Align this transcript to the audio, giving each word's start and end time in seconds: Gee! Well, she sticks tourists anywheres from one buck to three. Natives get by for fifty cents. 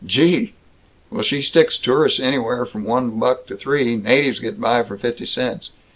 Gee! 0.03 0.53
Well, 1.11 1.21
she 1.21 1.43
sticks 1.43 1.77
tourists 1.77 2.19
anywheres 2.19 2.69
from 2.71 2.85
one 2.85 3.19
buck 3.19 3.45
to 3.45 3.55
three. 3.55 3.95
Natives 3.95 4.39
get 4.39 4.59
by 4.59 4.81
for 4.81 4.97
fifty 4.97 5.27
cents. 5.27 5.69